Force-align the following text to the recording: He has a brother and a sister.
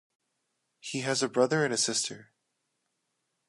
He 0.79 1.01
has 1.01 1.21
a 1.21 1.29
brother 1.29 1.63
and 1.63 1.71
a 1.71 1.77
sister. 1.77 2.31